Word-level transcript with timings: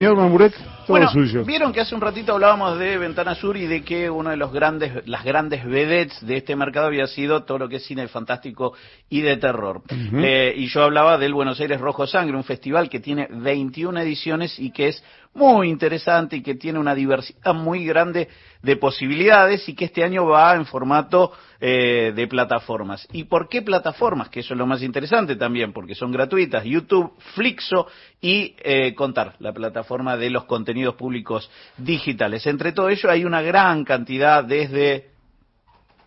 Señor 0.00 0.16
Mamuret, 0.16 0.54
todo 0.54 0.64
Bueno, 0.86 1.10
suyo. 1.10 1.44
vieron 1.44 1.72
que 1.72 1.80
hace 1.80 1.92
un 1.92 2.00
ratito 2.00 2.32
hablábamos 2.32 2.78
de 2.78 2.98
Ventana 2.98 3.34
Sur 3.34 3.56
y 3.56 3.66
de 3.66 3.82
que 3.82 4.08
una 4.08 4.30
de 4.30 4.36
los 4.36 4.52
grandes, 4.52 5.04
las 5.08 5.24
grandes 5.24 5.64
vedettes 5.64 6.24
de 6.24 6.36
este 6.36 6.54
mercado 6.54 6.86
había 6.86 7.08
sido 7.08 7.42
todo 7.42 7.58
lo 7.58 7.68
que 7.68 7.76
es 7.78 7.84
cine 7.84 8.06
fantástico 8.06 8.74
y 9.10 9.22
de 9.22 9.36
terror. 9.38 9.82
Eh, 9.90 10.54
y 10.56 10.68
yo 10.68 10.84
hablaba 10.84 11.18
del 11.18 11.34
Buenos 11.34 11.58
Aires 11.58 11.80
Rojo 11.80 12.06
Sangre, 12.06 12.36
un 12.36 12.44
festival 12.44 12.88
que 12.88 13.00
tiene 13.00 13.26
21 13.28 13.98
ediciones 13.98 14.56
y 14.60 14.70
que 14.70 14.86
es 14.90 15.02
muy 15.34 15.68
interesante 15.68 16.36
y 16.36 16.42
que 16.42 16.54
tiene 16.56 16.78
una 16.78 16.94
diversidad 16.94 17.54
muy 17.54 17.84
grande 17.84 18.28
de 18.62 18.76
posibilidades 18.76 19.68
y 19.68 19.74
que 19.74 19.84
este 19.84 20.02
año 20.02 20.26
va 20.26 20.54
en 20.56 20.66
formato 20.66 21.32
eh, 21.60 22.12
de 22.14 22.26
plataformas. 22.26 23.06
¿Y 23.12 23.24
por 23.24 23.48
qué 23.48 23.62
plataformas? 23.62 24.28
Que 24.30 24.40
eso 24.40 24.54
es 24.54 24.58
lo 24.58 24.66
más 24.66 24.82
interesante 24.82 25.36
también, 25.36 25.72
porque 25.72 25.94
son 25.94 26.10
gratuitas. 26.10 26.64
YouTube, 26.64 27.12
Flixo 27.34 27.86
y 28.20 28.56
eh, 28.58 28.94
Contar, 28.94 29.34
la 29.38 29.52
plataforma 29.52 30.16
de 30.16 30.30
los 30.30 30.44
contenidos 30.44 30.94
públicos 30.96 31.48
digitales. 31.76 32.46
Entre 32.46 32.72
todo 32.72 32.88
ello 32.88 33.10
hay 33.10 33.24
una 33.24 33.42
gran 33.42 33.84
cantidad 33.84 34.42
desde, 34.42 35.10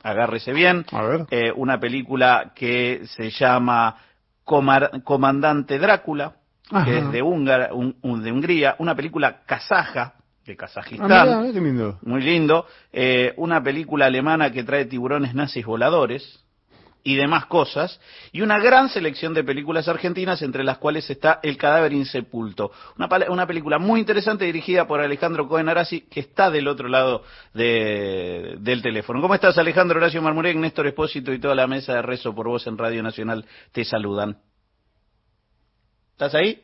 agárrese 0.03 0.51
bien, 0.51 0.85
A 0.91 1.01
ver. 1.03 1.25
eh, 1.31 1.53
una 1.55 1.79
película 1.79 2.51
que 2.53 3.01
se 3.05 3.29
llama 3.29 3.95
Comandante 4.43 5.79
Drácula, 5.79 6.33
Ajá. 6.71 6.85
que 6.85 6.97
es 6.97 7.11
de, 7.11 7.21
Húngara- 7.21 7.73
un- 7.73 7.95
un- 8.01 8.23
de 8.23 8.31
Hungría, 8.31 8.75
una 8.79 8.95
película 8.95 9.41
kazaja 9.45 10.13
de 10.45 10.53
Ah, 10.53 10.55
Kazajistán, 10.57 11.07
mirá, 11.07 11.53
qué 11.53 11.61
lindo. 11.61 11.99
muy 12.01 12.21
lindo, 12.21 12.65
eh, 12.91 13.33
una 13.37 13.61
película 13.61 14.07
alemana 14.07 14.51
que 14.51 14.63
trae 14.63 14.85
tiburones 14.85 15.35
nazis 15.35 15.65
voladores 15.65 16.43
y 17.03 17.15
demás 17.15 17.47
cosas, 17.47 17.99
y 18.31 18.41
una 18.41 18.59
gran 18.59 18.87
selección 18.89 19.33
de 19.33 19.43
películas 19.43 19.87
argentinas, 19.87 20.41
entre 20.43 20.63
las 20.63 20.77
cuales 20.77 21.09
está 21.09 21.39
El 21.41 21.57
cadáver 21.57 21.93
insepulto, 21.93 22.71
una, 22.97 23.45
película 23.47 23.79
muy 23.79 23.99
interesante 23.99 24.45
dirigida 24.45 24.85
por 24.87 24.99
Alejandro 25.01 25.47
Cohen 25.47 25.67
Arasi, 25.69 26.01
que 26.01 26.19
está 26.19 26.51
del 26.51 26.67
otro 26.67 26.87
lado 26.89 27.23
de- 27.53 28.55
del 28.59 28.81
teléfono. 28.81 29.19
¿Cómo 29.21 29.33
estás, 29.35 29.57
Alejandro 29.57 29.97
Horacio 29.97 30.21
Marmurek, 30.21 30.57
Néstor 30.57 30.87
Espósito 30.87 31.33
y 31.33 31.39
toda 31.39 31.55
la 31.55 31.65
mesa 31.67 31.93
de 31.95 32.01
Rezo 32.03 32.33
por 32.35 32.47
Voz 32.47 32.67
en 32.67 32.77
Radio 32.77 33.01
Nacional 33.03 33.45
te 33.71 33.83
saludan? 33.83 34.37
¿Estás 36.21 36.35
ahí? 36.35 36.61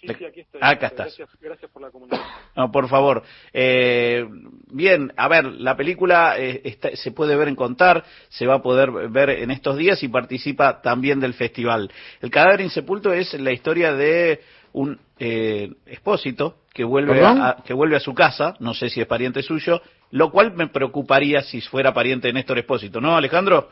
Sí, 0.00 0.06
sí, 0.16 0.24
aquí 0.24 0.40
estoy. 0.40 0.62
Acá 0.64 0.86
estás. 0.86 1.14
Gracias, 1.18 1.28
gracias 1.38 1.70
por 1.70 1.82
la 1.82 1.90
comunicación. 1.90 2.26
No, 2.56 2.72
por 2.72 2.88
favor. 2.88 3.22
Eh, 3.52 4.24
bien, 4.72 5.12
a 5.18 5.28
ver, 5.28 5.44
la 5.44 5.76
película 5.76 6.36
eh, 6.38 6.62
está- 6.64 6.96
se 6.96 7.12
puede 7.12 7.36
ver 7.36 7.48
en 7.48 7.54
Contar, 7.54 8.02
se 8.30 8.46
va 8.46 8.54
a 8.54 8.62
poder 8.62 8.90
ver 9.10 9.28
en 9.28 9.50
estos 9.50 9.76
días 9.76 10.02
y 10.02 10.08
participa 10.08 10.80
también 10.80 11.20
del 11.20 11.34
festival. 11.34 11.92
El 12.22 12.30
cadáver 12.30 12.62
insepulto 12.62 13.12
es 13.12 13.34
la 13.34 13.52
historia 13.52 13.92
de 13.92 14.40
un 14.72 14.98
eh, 15.18 15.70
expósito 15.84 16.60
que 16.72 16.84
vuelve, 16.84 17.12
¿Perdón? 17.16 17.42
a, 17.42 17.56
que 17.62 17.74
vuelve 17.74 17.96
a 17.96 18.00
su 18.00 18.14
casa, 18.14 18.56
no 18.60 18.72
sé 18.72 18.88
si 18.88 19.02
es 19.02 19.06
pariente 19.06 19.42
suyo, 19.42 19.82
lo 20.12 20.30
cual 20.30 20.54
me 20.54 20.68
preocuparía 20.68 21.42
si 21.42 21.60
fuera 21.60 21.92
pariente 21.92 22.28
de 22.28 22.32
Néstor 22.32 22.56
Expósito, 22.56 23.02
¿no, 23.02 23.14
Alejandro? 23.14 23.68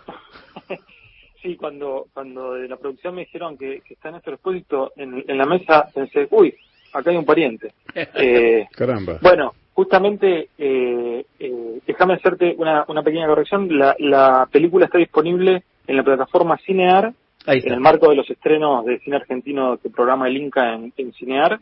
Sí, 1.42 1.56
cuando 1.56 2.06
cuando 2.14 2.54
de 2.54 2.68
la 2.68 2.76
producción 2.76 3.16
me 3.16 3.22
dijeron 3.22 3.58
que, 3.58 3.80
que 3.80 3.94
está 3.94 4.10
Néstor 4.10 4.34
Expósito 4.34 4.92
en, 4.96 5.24
en 5.26 5.38
la 5.38 5.44
mesa, 5.44 5.88
pensé, 5.92 6.28
uy, 6.30 6.54
acá 6.92 7.10
hay 7.10 7.16
un 7.16 7.24
pariente. 7.24 7.72
Eh, 7.94 8.66
Caramba. 8.72 9.18
bueno, 9.20 9.52
justamente, 9.74 10.48
eh, 10.56 11.24
eh, 11.38 11.80
déjame 11.86 12.14
hacerte 12.14 12.54
una, 12.56 12.84
una 12.88 13.02
pequeña 13.02 13.26
corrección. 13.26 13.76
La, 13.76 13.94
la 13.98 14.48
película 14.50 14.86
está 14.86 14.98
disponible 14.98 15.64
en 15.86 15.96
la 15.96 16.04
plataforma 16.04 16.58
Cinear, 16.58 17.12
Ahí 17.44 17.60
en 17.64 17.72
el 17.72 17.80
marco 17.80 18.08
de 18.08 18.16
los 18.16 18.30
estrenos 18.30 18.84
de 18.84 19.00
cine 19.00 19.16
argentino 19.16 19.76
que 19.78 19.90
programa 19.90 20.28
el 20.28 20.36
Inca 20.36 20.74
en, 20.74 20.92
en 20.96 21.12
Cinear, 21.12 21.58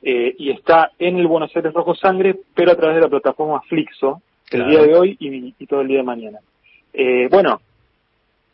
eh, 0.00 0.34
y 0.38 0.50
está 0.50 0.92
en 0.98 1.16
el 1.18 1.26
Buenos 1.26 1.54
Aires 1.56 1.72
Rojo 1.72 1.94
Sangre, 1.94 2.36
pero 2.54 2.70
a 2.70 2.76
través 2.76 2.96
de 2.96 3.02
la 3.02 3.08
plataforma 3.08 3.60
Flixo, 3.62 4.22
el 4.52 4.68
día 4.68 4.82
de 4.82 4.94
hoy 4.94 5.16
y, 5.18 5.54
y 5.58 5.66
todo 5.66 5.80
el 5.80 5.88
día 5.88 5.98
de 5.98 6.04
mañana. 6.04 6.38
Eh, 6.92 7.26
bueno, 7.30 7.60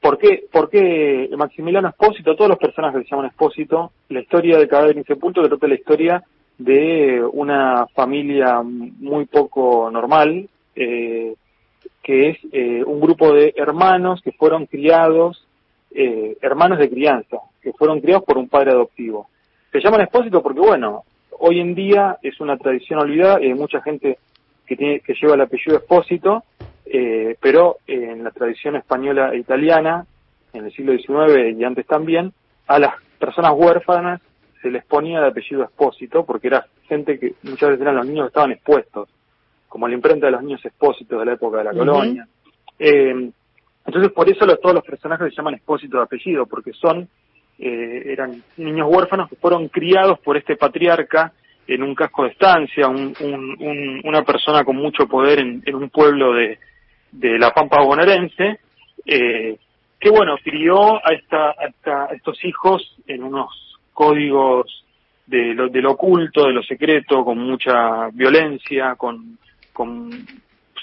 ¿por 0.01 0.19
qué, 0.19 0.45
¿por 0.51 0.71
qué 0.71 1.29
Maximiliano 1.37 1.89
Espósito, 1.89 2.35
todos 2.35 2.51
los 2.51 2.59
personajes 2.59 3.03
se 3.03 3.11
llaman 3.11 3.27
Espósito, 3.27 3.93
la 4.09 4.21
historia 4.21 4.59
de 4.59 4.69
Cadáver 4.69 4.97
Insepulto 4.97 5.43
que 5.43 5.49
trata 5.49 5.69
la 5.69 5.75
historia 5.75 6.25
de 6.59 7.23
una 7.33 7.87
familia 7.95 8.63
muy 8.63 9.25
poco 9.27 9.91
normal, 9.91 10.49
eh, 10.75 11.35
que 12.03 12.29
es 12.31 12.39
eh, 12.53 12.83
un 12.85 13.01
grupo 13.01 13.33
de 13.33 13.55
hermanos 13.57 14.21
que 14.23 14.33
fueron 14.33 14.67
criados, 14.67 15.47
eh, 15.91 16.37
hermanos 16.41 16.79
de 16.79 16.91
crianza, 16.91 17.39
que 17.63 17.73
fueron 17.73 18.01
criados 18.01 18.25
por 18.25 18.39
un 18.39 18.49
padre 18.49 18.73
adoptivo. 18.73 19.29
Se 19.73 19.81
llaman 19.81 20.03
Espósito 20.03 20.43
porque, 20.43 20.61
bueno, 20.61 21.05
hoy 21.39 21.61
en 21.61 21.75
día 21.75 22.19
es 22.23 22.41
una 22.41 22.57
tradición 22.59 23.01
olvidada, 23.01 23.41
y 23.41 23.47
hay 23.47 23.55
mucha 23.55 23.81
gente 23.81 24.19
que, 24.67 24.77
tiene, 24.77 25.01
que 25.01 25.15
lleva 25.15 25.35
el 25.35 25.41
apellido 25.43 25.79
Espósito, 25.79 26.45
eh, 26.93 27.37
pero 27.41 27.77
en 27.87 28.25
la 28.25 28.31
tradición 28.33 28.77
española 28.77 29.31
e 29.33 29.39
italiana, 29.39 30.05
en 30.53 30.65
el 30.65 30.73
siglo 30.73 30.93
XIX 30.97 31.57
y 31.59 31.65
antes 31.65 31.87
también, 31.87 32.33
a 32.67 32.79
las 32.79 32.95
personas 33.19 33.53
huérfanas 33.57 34.21
se 34.61 34.71
les 34.71 34.85
ponía 34.85 35.19
el 35.19 35.25
apellido 35.27 35.63
Espósito 35.65 36.25
porque 36.27 36.49
era 36.49 36.67
gente 36.89 37.19
que 37.19 37.35
muchas 37.45 37.71
veces 37.71 37.83
eran 37.83 37.97
los 37.97 38.07
niños 38.07 38.25
que 38.25 38.29
estaban 38.29 38.53
expuestos, 38.53 39.09
como 39.69 39.87
la 39.89 39.95
imprenta 39.95 40.27
de 40.27 40.33
los 40.33 40.43
niños 40.43 40.65
expósitos 40.65 41.19
de 41.19 41.25
la 41.27 41.33
época 41.35 41.59
de 41.59 41.65
la 41.65 41.73
colonia. 41.73 42.27
Eh, 42.79 43.31
entonces 43.87 44.13
por 44.13 44.29
eso 44.29 44.45
los, 44.45 44.61
todos 44.61 44.75
los 44.75 44.85
personajes 44.85 45.31
se 45.31 45.37
llaman 45.37 45.55
Expósito 45.55 45.97
de 45.99 46.03
apellido, 46.03 46.47
porque 46.47 46.73
son, 46.73 47.09
eh, 47.59 48.03
eran 48.07 48.43
niños 48.57 48.89
huérfanos 48.91 49.29
que 49.29 49.37
fueron 49.37 49.69
criados 49.69 50.19
por 50.21 50.37
este 50.37 50.57
patriarca 50.57 51.33
en 51.67 51.83
un 51.85 51.95
casco 51.95 52.25
de 52.25 52.31
estancia, 52.31 52.89
un- 52.89 53.15
un- 53.21 53.57
un- 53.61 54.01
una 54.05 54.23
persona 54.25 54.65
con 54.65 54.77
mucho 54.77 55.07
poder 55.07 55.39
en, 55.39 55.63
en 55.65 55.75
un 55.77 55.89
pueblo 55.89 56.33
de, 56.35 56.59
de 57.13 57.39
la 57.39 57.53
Pampa 57.53 57.83
bonaerense, 57.83 58.61
eh, 59.07 59.57
que 59.99 60.11
bueno, 60.11 60.37
crió 60.43 60.97
a, 60.97 61.13
esta, 61.13 61.51
a 61.51 62.15
estos 62.15 62.45
hijos 62.45 62.97
en 63.07 63.23
unos 63.23 63.79
códigos 63.93 64.85
de 65.27 65.55
lo, 65.55 65.69
de 65.69 65.83
lo 65.83 65.93
oculto, 65.93 66.47
de 66.47 66.53
lo 66.53 66.63
secreto, 66.63 67.25
con 67.25 67.39
mucha 67.39 68.09
violencia, 68.13 68.95
con, 68.97 69.39
con 69.73 70.11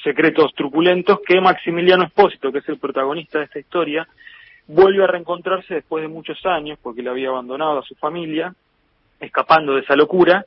secretos 0.04 0.54
truculentos, 0.56 1.20
que 1.26 1.42
Maximiliano 1.42 2.06
Espósito, 2.06 2.52
que 2.52 2.60
es 2.60 2.70
el 2.70 2.78
protagonista 2.78 3.40
de 3.40 3.46
esta 3.46 3.60
historia, 3.60 4.08
vuelve 4.68 5.04
a 5.04 5.08
reencontrarse 5.08 5.76
después 5.76 6.02
de 6.02 6.08
muchos 6.08 6.46
años, 6.46 6.78
porque 6.82 7.02
le 7.02 7.10
había 7.10 7.30
abandonado 7.30 7.80
a 7.80 7.84
su 7.84 7.96
familia, 7.96 8.54
escapando 9.20 9.74
de 9.74 9.82
esa 9.82 9.96
locura, 9.96 10.46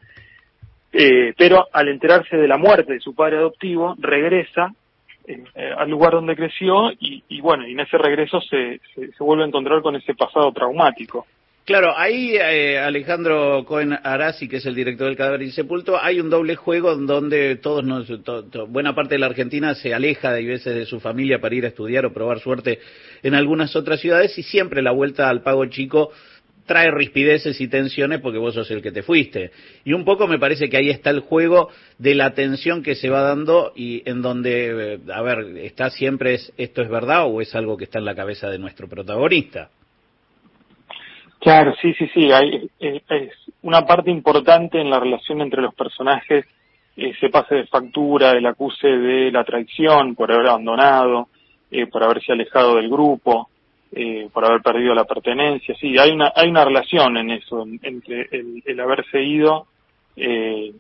eh, 0.92 1.34
pero 1.36 1.68
al 1.72 1.88
enterarse 1.88 2.36
de 2.36 2.48
la 2.48 2.56
muerte 2.56 2.94
de 2.94 3.00
su 3.00 3.14
padre 3.14 3.38
adoptivo, 3.38 3.96
regresa 3.98 4.72
eh, 5.26 5.44
eh, 5.54 5.70
al 5.76 5.90
lugar 5.90 6.12
donde 6.12 6.36
creció 6.36 6.90
y, 6.92 7.22
y 7.28 7.40
bueno, 7.40 7.66
y 7.66 7.72
en 7.72 7.80
ese 7.80 7.98
regreso 7.98 8.40
se, 8.40 8.80
se, 8.94 9.24
vuelve 9.24 9.44
a 9.44 9.48
encontrar 9.48 9.82
con 9.82 9.96
ese 9.96 10.14
pasado 10.14 10.52
traumático. 10.52 11.26
Claro, 11.64 11.96
ahí 11.96 12.36
eh, 12.36 12.78
Alejandro 12.78 13.64
Cohen 13.64 13.96
Arasi, 14.02 14.48
que 14.48 14.56
es 14.56 14.66
el 14.66 14.74
director 14.74 15.06
del 15.06 15.16
Cadáver 15.16 15.42
Insepulto, 15.42 16.00
hay 16.00 16.18
un 16.18 16.30
doble 16.30 16.56
juego 16.56 16.92
en 16.92 17.06
donde 17.06 17.56
todos 17.56 17.84
nos, 17.84 18.08
buena 18.68 18.94
parte 18.94 19.14
de 19.14 19.20
la 19.20 19.26
Argentina 19.26 19.74
se 19.74 19.94
aleja 19.94 20.32
de 20.32 20.44
veces 20.44 20.74
de 20.74 20.86
su 20.86 20.98
familia 20.98 21.40
para 21.40 21.54
ir 21.54 21.64
a 21.64 21.68
estudiar 21.68 22.06
o 22.06 22.12
probar 22.12 22.40
suerte 22.40 22.80
en 23.22 23.34
algunas 23.34 23.76
otras 23.76 24.00
ciudades 24.00 24.36
y 24.36 24.42
siempre 24.42 24.82
la 24.82 24.90
vuelta 24.90 25.28
al 25.28 25.42
pago 25.42 25.64
chico 25.66 26.10
trae 26.70 26.88
rispideces 26.92 27.60
y 27.60 27.66
tensiones 27.66 28.20
porque 28.20 28.38
vos 28.38 28.54
sos 28.54 28.70
el 28.70 28.80
que 28.80 28.92
te 28.92 29.02
fuiste. 29.02 29.50
Y 29.84 29.92
un 29.92 30.04
poco 30.04 30.28
me 30.28 30.38
parece 30.38 30.70
que 30.70 30.76
ahí 30.76 30.88
está 30.88 31.10
el 31.10 31.18
juego 31.18 31.68
de 31.98 32.14
la 32.14 32.32
tensión 32.32 32.84
que 32.84 32.94
se 32.94 33.10
va 33.10 33.22
dando 33.22 33.72
y 33.74 34.08
en 34.08 34.22
donde, 34.22 34.94
eh, 34.94 34.98
a 35.12 35.20
ver, 35.20 35.56
está 35.64 35.90
siempre 35.90 36.34
es 36.34 36.52
esto 36.56 36.82
es 36.82 36.88
verdad 36.88 37.26
o 37.26 37.40
es 37.40 37.56
algo 37.56 37.76
que 37.76 37.82
está 37.82 37.98
en 37.98 38.04
la 38.04 38.14
cabeza 38.14 38.48
de 38.48 38.60
nuestro 38.60 38.88
protagonista. 38.88 39.70
Claro, 41.40 41.74
sí, 41.82 41.92
sí, 41.94 42.08
sí. 42.14 42.30
Hay, 42.30 42.70
es 42.78 43.32
una 43.62 43.84
parte 43.84 44.12
importante 44.12 44.80
en 44.80 44.90
la 44.90 45.00
relación 45.00 45.40
entre 45.40 45.62
los 45.62 45.74
personajes, 45.74 46.46
ese 46.94 47.30
pase 47.30 47.56
de 47.56 47.66
factura, 47.66 48.30
el 48.30 48.46
acuse 48.46 48.86
de 48.86 49.32
la 49.32 49.42
traición 49.42 50.14
por 50.14 50.30
haber 50.30 50.46
abandonado, 50.46 51.26
eh, 51.68 51.88
por 51.88 52.04
haberse 52.04 52.30
alejado 52.30 52.76
del 52.76 52.88
grupo, 52.88 53.48
eh, 53.92 54.28
por 54.32 54.44
haber 54.44 54.62
perdido 54.62 54.94
la 54.94 55.04
pertenencia. 55.04 55.74
Sí, 55.76 55.98
hay 55.98 56.10
una, 56.12 56.32
hay 56.34 56.48
una 56.48 56.64
relación 56.64 57.16
en 57.16 57.30
eso, 57.30 57.62
en- 57.62 57.80
entre 57.82 58.28
el, 58.30 58.62
el 58.64 58.80
haberse 58.80 59.22
ido 59.22 59.66
eh, 60.16 60.72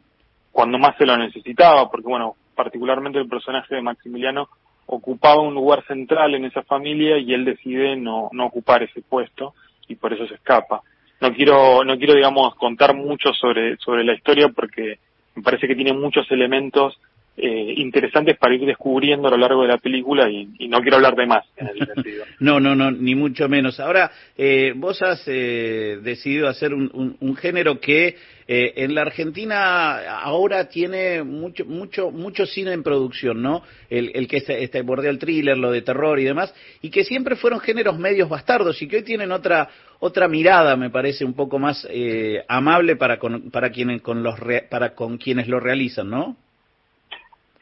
cuando 0.52 0.78
más 0.78 0.96
se 0.96 1.06
lo 1.06 1.16
necesitaba, 1.16 1.90
porque 1.90 2.08
bueno, 2.08 2.36
particularmente 2.54 3.18
el 3.18 3.28
personaje 3.28 3.74
de 3.74 3.82
Maximiliano 3.82 4.48
ocupaba 4.86 5.40
un 5.40 5.54
lugar 5.54 5.84
central 5.86 6.34
en 6.34 6.44
esa 6.46 6.62
familia 6.62 7.16
y 7.18 7.32
él 7.32 7.44
decide 7.44 7.96
no, 7.96 8.28
no 8.32 8.46
ocupar 8.46 8.82
ese 8.82 9.02
puesto 9.02 9.54
y 9.88 9.94
por 9.94 10.12
eso 10.12 10.26
se 10.26 10.34
escapa. 10.34 10.82
No 11.20 11.32
quiero, 11.32 11.84
no 11.84 11.96
quiero 11.98 12.14
digamos 12.14 12.54
contar 12.56 12.94
mucho 12.94 13.32
sobre, 13.34 13.76
sobre 13.76 14.04
la 14.04 14.14
historia 14.14 14.48
porque 14.48 14.98
me 15.36 15.42
parece 15.42 15.68
que 15.68 15.76
tiene 15.76 15.92
muchos 15.92 16.28
elementos 16.32 16.98
eh, 17.36 17.74
interesantes 17.76 18.36
para 18.36 18.54
ir 18.54 18.66
descubriendo 18.66 19.28
a 19.28 19.30
lo 19.30 19.38
largo 19.38 19.62
de 19.62 19.68
la 19.68 19.78
película 19.78 20.28
y, 20.28 20.68
no 20.68 20.80
quiero 20.80 20.96
hablar 20.96 21.16
de 21.16 21.26
más 21.26 21.44
en 21.56 21.68
ese 21.68 21.86
sentido. 21.94 22.24
no, 22.38 22.60
no, 22.60 22.74
no, 22.74 22.90
ni 22.90 23.14
mucho 23.14 23.48
menos. 23.48 23.80
Ahora, 23.80 24.10
eh, 24.36 24.72
vos 24.76 25.00
has 25.02 25.22
eh, 25.26 25.98
decidido 26.02 26.48
hacer 26.48 26.74
un, 26.74 27.16
un, 27.18 27.36
género 27.36 27.80
que 27.80 28.16
eh, 28.46 28.72
en 28.76 28.94
la 28.94 29.02
Argentina 29.02 30.20
ahora 30.20 30.68
tiene 30.68 31.22
mucho, 31.22 31.64
mucho, 31.64 32.10
mucho 32.10 32.46
cine 32.46 32.72
en 32.72 32.82
producción, 32.82 33.40
¿no? 33.42 33.62
El, 33.88 34.10
el 34.14 34.28
que 34.28 34.38
este, 34.38 34.62
este 34.62 34.82
bordea 34.82 35.10
el 35.10 35.18
thriller, 35.18 35.56
lo 35.56 35.70
de 35.70 35.82
terror 35.82 36.18
y 36.20 36.24
demás, 36.24 36.54
y 36.82 36.90
que 36.90 37.04
siempre 37.04 37.36
fueron 37.36 37.60
géneros 37.60 37.98
medios 37.98 38.28
bastardos 38.28 38.80
y 38.82 38.88
que 38.88 38.96
hoy 38.96 39.02
tienen 39.02 39.32
otra 39.32 39.68
otra 40.00 40.28
mirada, 40.28 40.76
me 40.76 40.90
parece, 40.90 41.24
un 41.24 41.34
poco 41.34 41.58
más 41.58 41.86
eh, 41.90 42.42
amable 42.48 42.96
para 42.96 43.18
con, 43.18 43.50
para 43.50 43.70
quienes 43.70 44.02
con 44.02 44.22
los 44.22 44.34
para 44.68 44.94
con 44.94 45.18
quienes 45.18 45.46
lo 45.46 45.60
realizan, 45.60 46.10
¿no? 46.10 46.36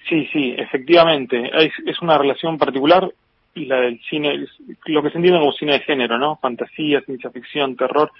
Sí, 0.08 0.28
sí, 0.32 0.54
efectivamente. 0.56 1.50
Es, 1.54 1.72
es 1.86 2.00
una 2.00 2.18
relación 2.18 2.58
particular 2.58 3.10
la 3.54 3.80
del 3.80 4.00
cine, 4.08 4.46
lo 4.86 5.02
que 5.02 5.10
se 5.10 5.16
entiende 5.16 5.40
como 5.40 5.52
cine 5.52 5.72
de 5.72 5.80
género, 5.80 6.16
¿no? 6.16 6.36
Fantasía, 6.36 7.00
ciencia 7.00 7.30
ficción, 7.30 7.76
terror. 7.76 8.12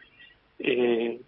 Eh, 0.59 1.19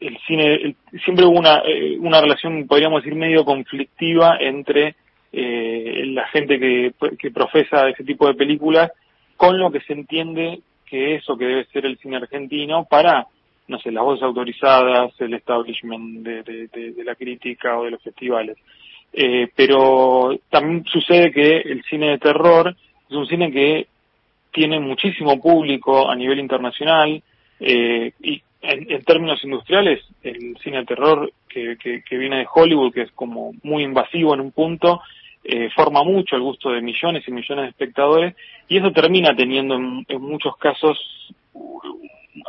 el 0.00 0.18
cine, 0.26 0.76
siempre 1.04 1.26
hubo 1.26 1.38
una, 1.38 1.58
eh, 1.66 1.98
una 1.98 2.20
relación, 2.20 2.66
podríamos 2.66 3.02
decir, 3.02 3.18
medio 3.18 3.44
conflictiva 3.44 4.38
entre 4.40 4.94
eh, 5.32 6.04
la 6.06 6.26
gente 6.28 6.58
que, 6.58 6.94
que 7.18 7.30
profesa 7.30 7.88
ese 7.88 8.04
tipo 8.04 8.26
de 8.26 8.34
películas 8.34 8.90
con 9.36 9.58
lo 9.58 9.70
que 9.70 9.80
se 9.80 9.92
entiende 9.92 10.60
que 10.88 11.16
es 11.16 11.28
o 11.28 11.36
que 11.36 11.44
debe 11.44 11.64
ser 11.66 11.84
el 11.84 11.98
cine 11.98 12.16
argentino 12.16 12.84
para, 12.84 13.26
no 13.68 13.78
sé, 13.78 13.92
las 13.92 14.04
voces 14.04 14.22
autorizadas, 14.22 15.12
el 15.20 15.34
establishment 15.34 16.26
de, 16.26 17.04
la 17.04 17.14
crítica 17.14 17.78
o 17.78 17.84
de 17.84 17.90
los 17.92 18.02
festivales. 18.02 18.56
Eh, 19.12 19.48
pero 19.54 20.38
también 20.50 20.84
sucede 20.84 21.32
que 21.32 21.56
el 21.58 21.82
cine 21.84 22.10
de 22.10 22.18
terror 22.18 22.76
es 23.08 23.16
un 23.16 23.26
cine 23.26 23.50
que 23.50 23.86
tiene 24.52 24.80
muchísimo 24.80 25.40
público 25.40 26.08
a 26.08 26.14
nivel 26.14 26.38
internacional 26.38 27.22
eh, 27.60 28.12
y 28.20 28.42
en, 28.60 29.02
términos 29.04 29.42
industriales 29.44 30.04
el 30.22 30.56
cine 30.62 30.78
de 30.78 30.86
terror 30.86 31.32
que, 31.48 31.76
que, 31.78 32.18
viene 32.18 32.38
de 32.38 32.46
Hollywood, 32.52 32.92
que 32.92 33.02
es 33.02 33.12
como 33.12 33.52
muy 33.62 33.82
invasivo 33.82 34.34
en 34.34 34.40
un 34.40 34.52
punto, 34.52 35.00
eh, 35.44 35.70
forma 35.74 36.02
mucho 36.04 36.36
el 36.36 36.42
gusto 36.42 36.70
de 36.70 36.82
millones 36.82 37.24
y 37.26 37.32
millones 37.32 37.64
de 37.64 37.70
espectadores 37.70 38.34
y 38.68 38.76
eso 38.76 38.92
termina 38.92 39.34
teniendo 39.34 39.76
en, 39.76 40.20
muchos 40.20 40.56
casos 40.56 40.98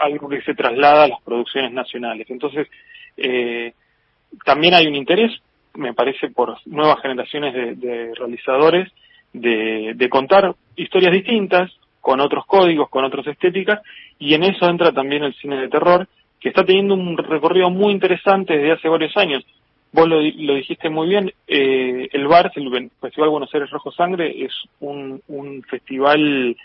algo 0.02 0.28
que 0.28 0.42
se 0.42 0.54
traslada 0.54 1.06
a 1.06 1.08
las 1.08 1.22
producciones 1.22 1.72
nacionales. 1.72 2.30
Entonces, 2.30 2.68
eh, 3.18 3.74
también 4.44 4.74
hay 4.74 4.88
un 4.88 4.96
interés 4.96 5.32
me 5.76 5.94
parece, 5.94 6.30
por 6.30 6.58
nuevas 6.66 7.02
generaciones 7.02 7.80
de, 7.80 8.14
realizadores, 8.16 8.92
de, 9.34 10.10
contar 10.10 10.56
historias 10.76 11.14
distintas, 11.14 11.72
con 12.02 12.22
otros 12.22 12.46
códigos, 12.46 12.90
con 12.90 13.04
otras 13.04 13.28
estéticas, 13.28 13.82
y 14.18 14.34
en 14.34 14.44
eso 14.44 14.70
entra 14.70 14.92
también 14.92 15.24
el 15.24 15.36
cine 15.36 15.58
de 15.58 15.70
terror, 15.70 16.08
que 16.40 16.50
está 16.50 16.64
teniendo 16.64 16.94
un 16.94 17.18
recorrido 17.18 17.70
muy 17.70 17.92
interesante 17.92 18.54
desde 18.58 18.74
hace 18.74 18.90
varios 18.90 19.16
años. 19.18 19.46
Vos 19.92 20.08
lo, 20.08 20.20
dijiste 20.20 20.90
muy 20.90 21.10
bien, 21.10 21.34
eh, 21.48 22.08
el 22.12 22.28
BARS, 22.28 22.56
el 22.56 22.92
Festival 23.02 23.30
Buenos 23.30 23.54
Aires 23.54 23.70
Rojo 23.70 23.92
Sangre, 23.92 24.46
es 24.46 24.54
un, 24.80 25.22
un 25.28 25.64
festival 25.64 26.56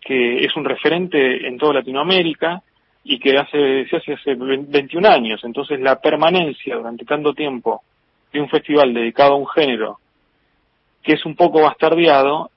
que 0.00 0.44
es 0.44 0.54
un 0.54 0.64
referente 0.64 1.46
en 1.48 1.58
toda 1.58 1.74
Latinoamérica 1.74 2.62
y 3.02 3.18
que 3.18 3.36
hace, 3.36 3.86
se 3.88 3.96
hace 3.96 4.12
hace 4.14 4.34
21 4.34 5.08
años. 5.08 5.40
Entonces 5.44 5.80
la 5.80 6.00
permanencia 6.00 6.76
durante 6.76 7.04
tanto 7.04 7.34
tiempo 7.34 7.82
de 8.34 8.40
un 8.40 8.48
festival 8.48 8.92
dedicado 8.92 9.34
a 9.34 9.38
un 9.38 9.46
género 9.46 9.98
que 11.02 11.12
es 11.12 11.24
un 11.24 11.36
poco 11.36 11.62
bastardeado, 11.62 12.50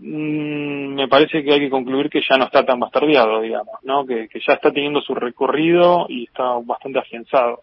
mm, 0.00 0.94
me 0.94 1.08
parece 1.08 1.44
que 1.44 1.52
hay 1.52 1.60
que 1.60 1.70
concluir 1.70 2.10
que 2.10 2.22
ya 2.28 2.36
no 2.36 2.46
está 2.46 2.64
tan 2.64 2.80
bastardeado, 2.80 3.40
digamos, 3.40 3.74
¿no? 3.82 4.04
Que, 4.04 4.28
ya 4.46 4.54
está 4.54 4.72
teniendo 4.72 5.00
su 5.00 5.14
recorrido 5.14 6.06
y 6.08 6.24
está 6.24 6.58
bastante 6.64 6.98
afianzado. 6.98 7.60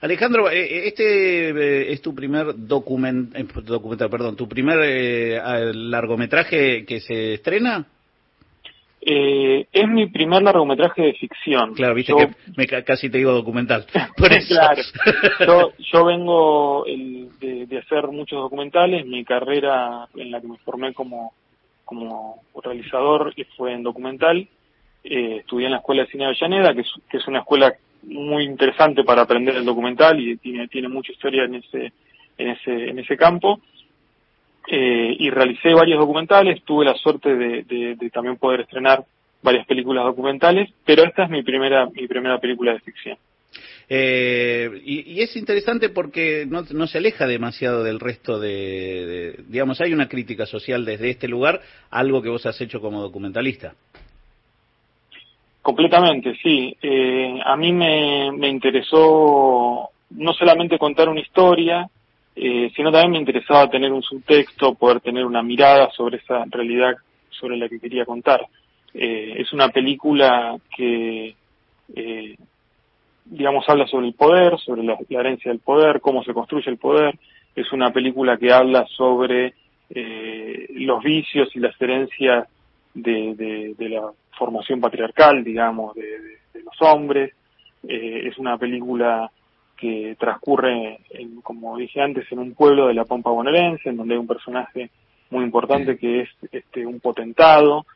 Alejandro, 0.00 0.50
eh, 0.50 0.62
eh, 0.62 0.88
este 0.88 1.50
eh, 1.50 1.92
es 1.92 2.00
tu 2.00 2.14
primer 2.14 2.54
document, 2.56 3.34
documental, 3.64 4.08
perdón, 4.08 4.36
tu 4.36 4.48
primer 4.48 4.78
largometraje 5.74 6.86
que 6.86 7.00
se 7.00 7.34
estrena. 7.34 7.86
Eh, 9.04 9.66
es 9.72 9.88
mi 9.88 10.06
primer 10.06 10.42
largometraje 10.42 11.02
de 11.02 11.14
ficción. 11.14 11.74
Claro, 11.74 11.92
viste 11.92 12.14
que 12.14 12.28
me, 12.56 12.66
casi 12.84 13.10
te 13.10 13.18
digo 13.18 13.32
documental. 13.32 13.84
claro. 14.46 15.72
Yo, 15.92 16.04
vengo 16.04 16.84
de, 16.84 17.78
hacer 17.78 18.06
muchos 18.08 18.40
documentales. 18.40 19.04
Mi 19.04 19.24
carrera 19.24 20.06
en 20.14 20.30
la 20.30 20.40
que 20.40 20.46
me 20.46 20.58
formé 20.58 20.94
como, 20.94 21.32
como 21.84 22.42
realizador 22.62 23.34
fue 23.56 23.72
en 23.72 23.82
documental. 23.82 24.48
Eh, 25.02 25.38
estudié 25.38 25.66
en 25.66 25.72
la 25.72 25.78
Escuela 25.78 26.02
de 26.02 26.08
Cine 26.08 26.24
de 26.24 26.30
Avellaneda, 26.30 26.72
que 26.72 26.82
es, 26.82 26.92
que 27.10 27.16
es 27.16 27.26
una 27.26 27.40
escuela 27.40 27.74
muy 28.04 28.44
interesante 28.44 29.02
para 29.02 29.22
aprender 29.22 29.56
el 29.56 29.64
documental 29.64 30.20
y 30.20 30.36
tiene, 30.36 30.68
tiene 30.68 30.86
mucha 30.86 31.10
historia 31.10 31.42
en 31.44 31.56
ese, 31.56 31.92
en 32.38 32.50
ese, 32.50 32.90
en 32.90 32.98
ese 33.00 33.16
campo. 33.16 33.60
Eh, 34.68 35.16
y 35.18 35.30
realicé 35.30 35.74
varios 35.74 35.98
documentales, 35.98 36.62
tuve 36.62 36.84
la 36.84 36.94
suerte 36.94 37.34
de, 37.34 38.10
también 38.12 38.36
poder 38.36 38.60
estrenar 38.60 39.04
varias 39.42 39.66
películas 39.66 40.04
documentales, 40.04 40.70
pero 40.84 41.02
esta 41.02 41.24
es 41.24 41.30
mi 41.30 41.42
primera, 41.42 41.86
mi 41.86 42.06
primera 42.06 42.38
película 42.38 42.72
de 42.72 42.80
ficción. 42.80 43.18
Eh, 43.88 44.70
y, 44.84 45.20
es 45.20 45.36
interesante 45.36 45.88
porque 45.88 46.46
no, 46.48 46.62
no, 46.70 46.86
se 46.86 46.98
aleja 46.98 47.26
demasiado 47.26 47.82
del 47.82 48.00
resto 48.00 48.38
de, 48.38 49.40
digamos, 49.48 49.80
hay 49.80 49.92
una 49.92 50.08
crítica 50.08 50.46
social 50.46 50.84
desde 50.84 51.10
este 51.10 51.28
lugar, 51.28 51.60
algo 51.90 52.22
que 52.22 52.28
vos 52.28 52.46
has 52.46 52.60
hecho 52.60 52.80
como 52.80 53.02
documentalista. 53.02 53.74
Completamente, 55.60 56.36
sí. 56.42 56.76
Eh, 56.80 57.38
a 57.44 57.56
mí 57.56 57.72
me, 57.72 58.32
me 58.32 58.48
interesó 58.48 59.90
no 60.10 60.32
solamente 60.32 60.78
contar 60.78 61.08
una 61.08 61.20
historia, 61.20 61.88
eh, 62.34 62.70
sino 62.74 62.90
también 62.90 63.12
me 63.12 63.18
interesaba 63.18 63.68
tener 63.68 63.92
un 63.92 64.02
subtexto, 64.02 64.74
poder 64.74 65.00
tener 65.00 65.24
una 65.24 65.42
mirada 65.42 65.90
sobre 65.90 66.18
esa 66.18 66.44
realidad 66.50 66.94
sobre 67.30 67.56
la 67.56 67.68
que 67.68 67.80
quería 67.80 68.04
contar. 68.04 68.46
Eh, 68.94 69.34
es 69.38 69.52
una 69.52 69.68
película 69.68 70.56
que, 70.74 71.34
eh, 71.94 72.36
digamos, 73.24 73.64
habla 73.68 73.86
sobre 73.86 74.08
el 74.08 74.14
poder, 74.14 74.58
sobre 74.58 74.82
la, 74.82 74.96
herencia 75.08 75.50
del 75.50 75.60
poder, 75.60 76.00
cómo 76.00 76.22
se 76.24 76.34
construye 76.34 76.70
el 76.70 76.78
poder. 76.78 77.18
Es 77.54 77.72
una 77.72 77.90
película 77.90 78.36
que 78.36 78.52
habla 78.52 78.86
sobre 78.96 79.54
eh, 79.90 80.68
los 80.70 81.02
vicios 81.02 81.54
y 81.54 81.58
las 81.58 81.80
herencias 81.80 82.48
de, 82.94 83.74
de, 83.78 83.88
la 83.88 84.10
formación 84.38 84.80
patriarcal, 84.80 85.44
digamos, 85.44 85.94
de, 85.94 86.38
los 86.64 86.80
hombres. 86.80 87.34
Eh, 87.86 88.28
es 88.28 88.38
una 88.38 88.56
película 88.58 89.30
que 89.76 90.16
transcurre, 90.18 91.00
como 91.42 91.76
dije 91.76 92.00
antes, 92.00 92.30
en 92.30 92.38
un 92.38 92.54
pueblo 92.54 92.88
de 92.88 92.94
la 92.94 93.04
Pampa 93.04 93.30
bonaerense, 93.30 93.88
en 93.88 93.96
donde 93.96 94.14
hay 94.14 94.20
un 94.20 94.26
personaje 94.26 94.90
muy 95.30 95.44
importante 95.44 95.96
que 95.96 96.20
es 96.20 96.28
este 96.52 96.86
un 96.86 97.00
potentado, 97.00 97.86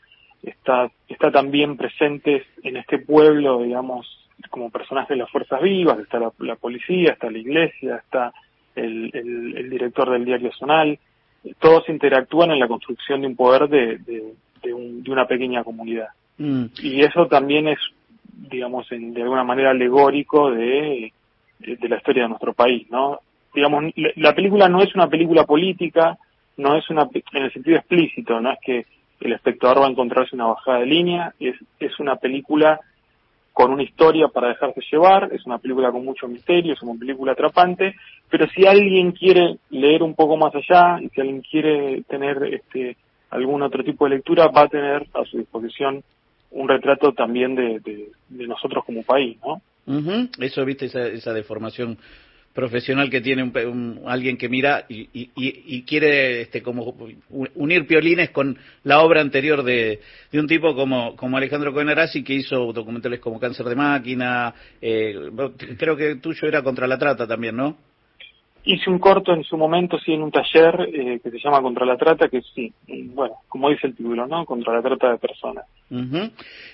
está, 0.43 0.91
está 1.09 1.31
también 1.31 1.77
presente 1.77 2.45
en 2.63 2.77
este 2.77 2.99
pueblo, 2.99 3.63
digamos, 3.63 4.07
como 4.51 4.71
personaje 4.71 5.15
de 5.15 5.21
las 5.21 5.31
fuerzas 5.31 5.61
vivas, 5.63 5.99
está 5.99 6.19
la, 6.19 6.57
policía, 6.57 7.13
está 7.13 7.31
la 7.31 7.39
iglesia, 7.39 7.97
está 7.97 8.33
el, 8.75 9.11
el, 9.15 9.71
director 9.71 10.11
del 10.11 10.25
diario 10.25 10.51
Zonal, 10.53 10.99
todos 11.59 11.89
interactúan 11.89 12.51
en 12.51 12.61
la 12.61 12.69
construcción 12.69 13.21
de 13.21 13.27
un 13.29 13.37
poder 13.37 13.69
de, 13.69 13.99
de, 13.99 14.35
de, 14.63 15.11
una 15.11 15.27
pequeña 15.27 15.65
comunidad. 15.65 16.09
Mm. 16.39 16.67
Y 16.83 17.03
eso 17.03 17.27
también 17.27 17.69
es, 17.69 17.79
digamos, 18.51 18.89
de 18.91 19.23
alguna 19.23 19.45
manera 19.45 19.71
alegórico 19.71 20.51
de 20.51 21.13
de 21.59 21.89
la 21.89 21.97
historia 21.97 22.25
de 22.25 22.29
nuestro 22.29 22.53
país, 22.53 22.91
¿no? 22.91 23.21
Digamos, 23.55 23.85
la 24.17 24.35
película 24.35 24.69
no 24.69 24.83
es 24.83 24.95
una 24.95 25.09
película 25.09 25.45
política, 25.45 26.19
no 26.59 26.77
es 26.77 26.89
una, 26.91 27.09
en 27.33 27.43
el 27.43 27.53
sentido 27.53 27.79
explícito, 27.79 28.41
no 28.41 28.53
es 28.53 28.59
que 28.63 28.87
el 29.21 29.33
espectador 29.33 29.81
va 29.81 29.87
a 29.87 29.91
encontrarse 29.91 30.35
una 30.35 30.47
bajada 30.47 30.81
de 30.81 30.87
línea, 30.87 31.35
es, 31.41 31.57
es 31.81 31.99
una 31.99 32.17
película 32.17 32.81
con 33.53 33.73
una 33.73 33.83
historia 33.83 34.29
para 34.29 34.49
dejarse 34.49 34.83
llevar, 34.93 35.31
es 35.33 35.47
una 35.47 35.57
película 35.57 35.91
con 35.91 36.05
mucho 36.05 36.29
misterio, 36.29 36.75
es 36.75 36.83
una 36.83 36.99
película 36.99 37.33
atrapante, 37.33 37.95
pero 38.29 38.47
si 38.49 38.67
alguien 38.67 39.13
quiere 39.13 39.57
leer 39.71 40.03
un 40.03 40.15
poco 40.15 40.37
más 40.37 40.55
allá 40.55 41.01
y 41.01 41.09
si 41.09 41.21
alguien 41.23 41.41
quiere 41.41 42.03
tener 42.03 42.43
este 42.53 42.97
algún 43.31 43.63
otro 43.63 43.83
tipo 43.83 44.05
de 44.05 44.17
lectura, 44.17 44.49
va 44.49 44.63
a 44.63 44.69
tener 44.69 45.07
a 45.15 45.25
su 45.25 45.39
disposición 45.39 46.03
un 46.51 46.69
retrato 46.69 47.13
también 47.13 47.55
de, 47.55 47.81
de 47.81 48.47
nosotros 48.47 48.85
como 48.85 49.03
país, 49.03 49.39
¿no? 49.45 49.61
Eso, 50.39 50.65
viste, 50.65 50.87
esa, 50.87 51.07
esa, 51.07 51.33
deformación 51.33 51.97
profesional 52.53 53.11
que 53.11 53.21
tiene 53.21 53.43
un, 53.43 54.01
alguien 54.07 54.37
que 54.37 54.49
mira 54.49 54.87
y, 54.89 55.09
y, 55.13 55.83
quiere 55.83 56.41
este, 56.41 56.63
como 56.63 56.97
unir 57.55 57.87
piolines 57.87 58.31
con 58.31 58.59
la 58.83 59.01
obra 59.01 59.21
anterior 59.21 59.63
de, 59.63 60.01
un 60.33 60.47
tipo 60.47 60.75
como, 60.75 61.15
como 61.17 61.37
Alejandro 61.37 61.73
Coenarasi 61.73 62.25
que 62.25 62.35
hizo 62.35 62.73
documentales 62.73 63.21
como 63.21 63.39
Cáncer 63.39 63.67
de 63.67 63.77
Máquina, 63.77 64.55
eh, 64.81 65.31
creo 65.79 65.97
que 65.97 66.17
tuyo 66.17 66.49
era 66.49 66.63
contra 66.63 66.87
la 66.87 66.99
trata 66.99 67.27
también, 67.27 67.57
¿no? 67.57 67.77
Hice 68.67 68.91
un 68.91 68.99
corto 68.99 69.33
en 69.33 69.45
su 69.45 69.57
momento, 69.57 69.99
sí, 69.99 70.13
en 70.13 70.23
un 70.23 70.33
taller 70.33 70.89
eh, 70.93 71.21
que 71.23 71.31
se 71.31 71.39
llama 71.39 71.63
Contra 71.63 71.87
la 71.87 71.97
Trata, 71.97 72.29
que 72.29 72.43
sí, 72.43 72.73
bueno, 73.15 73.37
como 73.49 73.71
dice 73.71 73.87
el 73.87 73.95
título, 73.95 74.27
¿no? 74.27 74.45
Contra 74.45 74.75
la 74.75 74.83
Trata 74.83 75.13
de 75.13 75.19
Personas. 75.19 75.65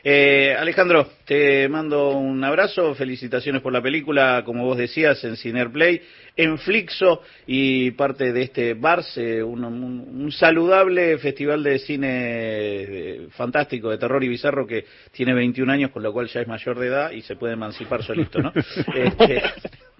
eh, 0.02 0.56
Alejandro, 0.58 1.06
te 1.26 1.68
mando 1.68 2.16
un 2.16 2.42
abrazo, 2.42 2.94
felicitaciones 2.94 3.60
por 3.60 3.74
la 3.74 3.82
película, 3.82 4.42
como 4.44 4.64
vos 4.64 4.78
decías, 4.78 5.22
en 5.24 5.36
Cinerplay, 5.36 6.00
en 6.34 6.56
Flixo 6.56 7.20
y 7.46 7.90
parte 7.90 8.32
de 8.32 8.42
este 8.42 8.72
Barce, 8.72 9.42
un, 9.42 9.62
un, 9.62 10.32
saludable 10.32 11.18
festival 11.18 11.62
de 11.62 11.78
cine 11.78 12.08
eh, 12.10 13.28
fantástico, 13.32 13.90
de 13.90 13.98
terror 13.98 14.24
y 14.24 14.28
bizarro 14.28 14.66
que 14.66 14.86
tiene 15.12 15.34
21 15.34 15.70
años, 15.70 15.90
con 15.90 16.02
lo 16.02 16.10
cual 16.10 16.28
ya 16.28 16.40
es 16.40 16.48
mayor 16.48 16.78
de 16.78 16.86
edad 16.86 17.10
y 17.10 17.20
se 17.20 17.36
puede 17.36 17.52
emancipar 17.52 18.02
solito, 18.02 18.40
¿no? 18.40 18.50
este, 18.94 19.42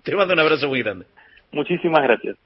te 0.03 0.17
mando 0.17 0.33
un 0.33 0.41
abrazo 0.41 0.69
muy 0.69 0.83
grande. 0.83 1.05
Muchísimas 1.53 2.03
gracias. 2.03 2.37